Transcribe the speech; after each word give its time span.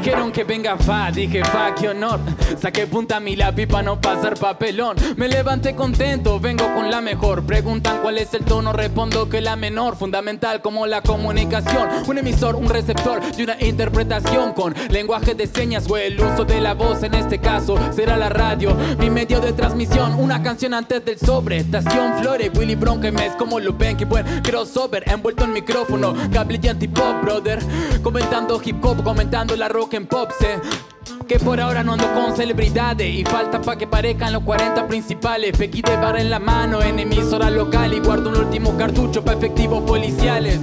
que 0.00 0.44
venga 0.44 0.76
fa, 0.76 1.10
dije 1.10 1.42
fa, 1.44 1.74
qué 1.74 1.88
honor. 1.88 2.20
Saqué 2.60 2.86
punta 2.86 3.18
mi 3.20 3.34
lápiz 3.34 3.66
para 3.66 3.82
no 3.82 4.00
pasar 4.00 4.38
papelón. 4.38 4.96
Me 5.16 5.28
levanté 5.28 5.74
contento, 5.74 6.38
vengo 6.38 6.72
con 6.74 6.90
la 6.90 7.00
mejor. 7.00 7.44
Preguntan 7.44 7.98
cuál 8.02 8.18
es 8.18 8.32
el 8.34 8.44
tono, 8.44 8.72
respondo 8.72 9.28
que 9.28 9.40
la 9.40 9.56
menor. 9.56 9.96
Fundamental 9.96 10.62
como 10.62 10.86
la 10.86 11.02
comunicación. 11.02 11.88
Un 12.06 12.18
emisor, 12.18 12.54
un 12.54 12.68
receptor 12.68 13.20
y 13.36 13.42
una 13.42 13.56
interpretación 13.60 14.52
con 14.52 14.74
lenguaje 14.90 15.34
de 15.34 15.46
señas 15.46 15.90
o 15.90 15.96
el 15.96 16.20
uso 16.20 16.44
de 16.44 16.60
la 16.60 16.74
voz. 16.74 17.02
En 17.02 17.14
este 17.14 17.38
caso 17.38 17.76
será 17.94 18.16
la 18.16 18.28
radio, 18.28 18.76
mi 18.98 19.10
medio 19.10 19.40
de 19.40 19.52
transmisión. 19.52 20.14
Una 20.14 20.42
canción 20.42 20.74
antes 20.74 21.04
del 21.04 21.18
sobre. 21.18 21.58
Estación 21.58 22.18
Flore, 22.20 22.50
Willy 22.54 22.76
Bronca 22.76 23.08
y 23.08 23.12
Mes 23.12 23.32
como 23.36 23.58
lo 23.58 23.72
ven. 23.72 23.96
Que 23.96 24.04
buen 24.04 24.24
crossover, 24.42 25.02
envuelto 25.08 25.44
en 25.44 25.52
micrófono. 25.52 26.14
Cable 26.32 26.60
y 26.62 26.68
anti-pop, 26.68 27.22
brother. 27.22 27.58
Comentando 28.02 28.60
hip 28.64 28.84
hop, 28.84 29.02
comentando 29.02 29.56
la 29.56 29.68
rock 29.68 29.87
que 29.88 31.38
por 31.38 31.60
ahora 31.60 31.82
no 31.82 31.94
ando 31.94 32.12
con 32.12 32.36
celebridades 32.36 33.08
y 33.08 33.24
falta 33.24 33.60
pa' 33.60 33.76
que 33.76 33.86
parezcan 33.86 34.32
los 34.32 34.42
40 34.42 34.86
principales. 34.86 35.56
Pequi 35.56 35.82
de 35.82 35.96
barra 35.96 36.20
en 36.20 36.30
la 36.30 36.38
mano 36.38 36.82
en 36.82 36.98
emisora 36.98 37.50
local 37.50 37.94
y 37.94 38.00
guardo 38.00 38.30
un 38.30 38.36
último 38.36 38.76
cartucho 38.76 39.24
pa' 39.24 39.32
efectivos 39.32 39.82
policiales. 39.84 40.58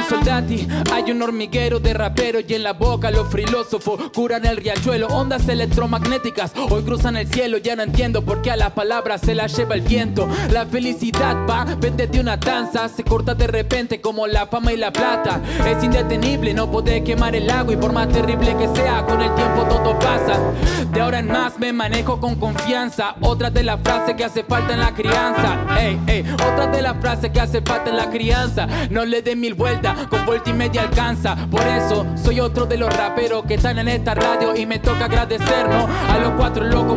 En 0.00 0.08
Soldati 0.08 0.66
hay 0.94 1.10
un 1.10 1.20
hormiguero 1.20 1.78
de 1.78 1.92
rapero 1.92 2.38
y 2.40 2.54
en 2.54 2.62
la 2.62 2.72
boca 2.72 3.10
los 3.10 3.28
filósofos 3.28 4.10
curan 4.14 4.46
el 4.46 4.56
riachuelo. 4.56 5.08
Ondas 5.08 5.46
electromagnéticas 5.46 6.52
hoy 6.70 6.82
cruzan 6.84 7.16
el 7.16 7.28
cielo. 7.28 7.58
Ya 7.58 7.76
no 7.76 7.82
entiendo 7.82 8.22
por 8.22 8.40
qué 8.40 8.50
a 8.50 8.56
las 8.56 8.70
palabras 8.70 9.20
se 9.20 9.34
las 9.34 9.54
lleva 9.54 9.74
el 9.74 9.82
viento. 9.82 10.26
La 10.52 10.64
felicidad 10.64 11.36
va, 11.48 11.66
vete 11.78 12.06
de 12.06 12.18
una 12.18 12.38
danza, 12.38 12.88
se 12.88 13.04
corta 13.04 13.34
de 13.34 13.46
repente 13.46 14.00
como 14.00 14.26
la 14.26 14.46
fama 14.46 14.72
y 14.72 14.78
la 14.78 14.90
plata. 14.90 15.42
Es 15.66 15.84
indetenible, 15.84 16.54
no 16.54 16.70
podés 16.70 17.02
quemar 17.02 17.36
el 17.36 17.50
agua 17.50 17.74
y 17.74 17.76
por 17.76 17.92
más 17.92 18.08
terrible 18.08 18.56
que 18.56 18.68
sea, 18.74 19.04
con 19.04 19.20
el 19.20 19.34
tiempo 19.34 19.64
todo 19.64 19.98
pasa. 19.98 20.38
De 20.92 21.00
ahora 21.00 21.18
en 21.18 21.28
más 21.28 21.58
me 21.58 21.72
manejo 21.72 22.20
con 22.20 22.36
confianza. 22.36 23.16
Otra 23.20 23.50
de 23.50 23.62
las 23.62 23.80
frases 23.82 24.14
que 24.14 24.24
hace 24.24 24.44
falta 24.44 24.72
en 24.72 24.80
la 24.80 24.94
crianza. 24.94 25.58
Ey, 25.78 26.00
ey, 26.06 26.24
otra 26.34 26.68
de 26.68 26.80
las 26.80 26.96
frases 27.00 27.30
que 27.30 27.40
hace 27.40 27.60
falta 27.60 27.90
en 27.90 27.96
la 27.96 28.08
crianza. 28.08 28.66
No 28.90 29.04
le 29.04 29.22
dé 29.22 29.36
mil 29.36 29.54
vueltas, 29.54 29.89
con 30.08 30.26
vuelta 30.26 30.50
y 30.50 30.52
media 30.52 30.82
alcanza. 30.82 31.36
Por 31.50 31.62
eso 31.66 32.06
soy 32.16 32.40
otro 32.40 32.66
de 32.66 32.76
los 32.76 32.94
raperos 32.94 33.44
que 33.44 33.54
están 33.54 33.78
en 33.78 33.88
esta 33.88 34.14
radio 34.14 34.56
y 34.56 34.66
me 34.66 34.78
toca 34.78 35.06
agradecer, 35.06 35.68
¿no? 35.68 35.86
A 35.86 36.18
los 36.18 36.32
cuatro 36.32 36.64
locos 36.64 36.96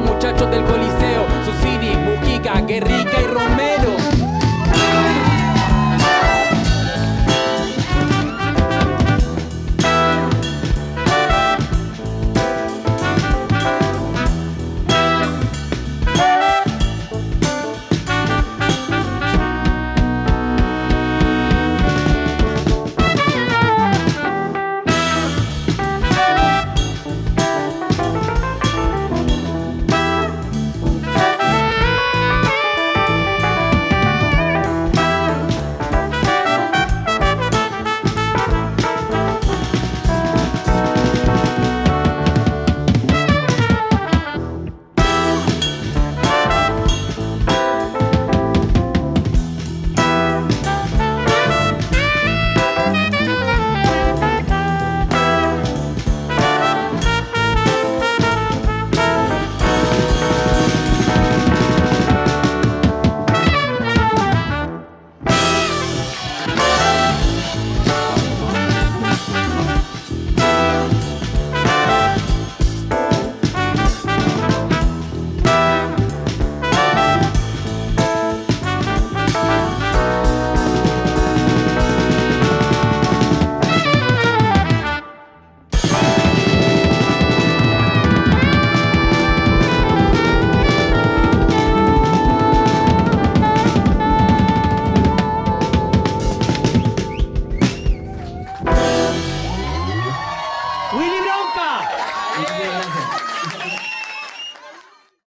Muchísimas 102.36 102.60
gracias. 102.60 103.13